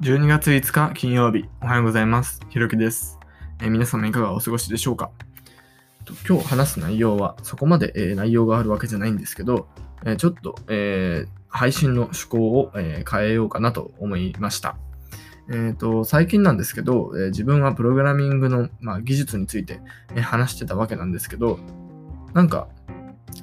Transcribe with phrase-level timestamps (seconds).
[0.00, 2.40] 12月5日金曜日、おはようございます。
[2.50, 3.18] ひろきです、
[3.60, 5.10] えー皆様いかがお過ごしでしょうか？
[6.28, 9.66] 今日話す内容は、そこまで、えー内容があるわけじゃないんですけど、
[10.04, 14.76] えーちょっと、え配信の趣向を、え変えようかなと思いました。
[15.50, 19.80] えーと最近なんですけど、え自分はプログラミングの、まあ、技術について、
[20.14, 21.58] え話してたわけなんですけど、
[22.34, 22.68] なんか、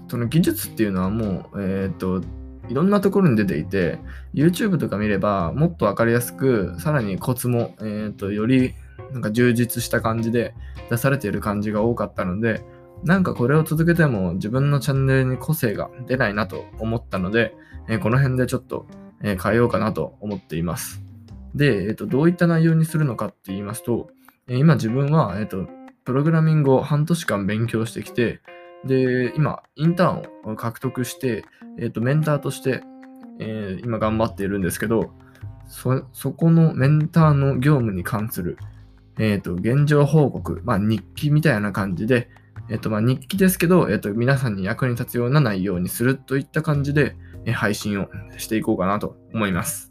[0.08, 2.22] その技術っていうのはもう、えっ、と、
[2.70, 4.00] いろんなところに出ていて、
[4.34, 8.74] YouTube とか見ればもっとわかりやすく、さらにコツも、えっ、と、より
[9.12, 10.54] なんか充実した感じで
[10.90, 12.64] 出されている感じが多かったので、
[13.04, 17.54] なんかこれを続けても自分のチャンネルに個性が出ないなと思ったので、
[17.88, 18.88] えーこの辺でちょっと、
[19.22, 21.04] えー変えようかなと思っています。
[21.54, 24.10] で、えっ、と、どういった内容にするのかって言いますと、
[24.48, 25.68] えー今自分は、えっ、と、
[26.04, 28.42] プログラミングを半年間勉強してきて、
[28.86, 31.44] で、今、インターンを獲得して、
[31.80, 32.84] えっ、と、メンターとして、
[33.40, 35.12] えー今頑張っているんですけど、
[35.68, 38.58] そ、そこのメンターの業務に関する、
[39.18, 42.30] えっ、と、現状報告、まあ、日記みたいな感じで、
[42.70, 49.90] えっ、と、まあ、日記ですけど、えっ、と、皆さんに役に立つような内容にするといった感じで、え配信をしていこうかなと思います。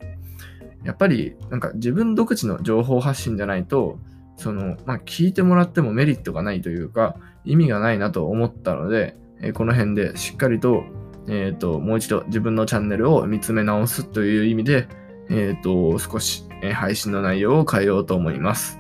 [0.85, 3.99] やっぱり、なんか自分独自の情報発信じゃないと、
[4.37, 10.85] その、まあ、聞いてもらってもメリットがないというか、意味がないなと思ったので、えこの辺でしっかりと、
[11.29, 14.89] えっ、と、もう一度自分のチャンネルを見つめ直すという意味で、
[15.31, 18.79] えっ、と、少し、え配信の内容を変えようと思います。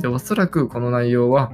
[0.00, 1.52] で、おそらくこの内容は、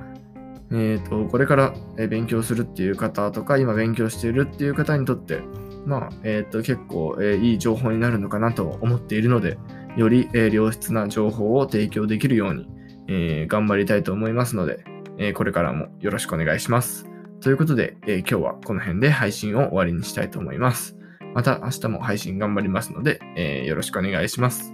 [0.72, 1.74] えっ、と、これから
[2.08, 5.42] 勉強するっていう方とか、今勉強しているっていう方にとって、
[5.86, 9.58] まあ、えっ、と、結構、えいい情報になるのかなと思っているので、
[9.96, 12.66] より、え良質な情報を提供できるように、
[13.08, 14.84] えー頑張りたいと思いますので、
[15.18, 17.06] えーこれからもよろしくお願いします。
[17.40, 20.96] ということで、えー今日はこの辺で配信を終わりにしたいと思います。
[21.34, 24.72] また明日も配信頑張りますので、えよろしくお願いします。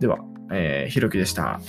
[0.00, 0.18] では、
[0.52, 1.60] えーひろきでした。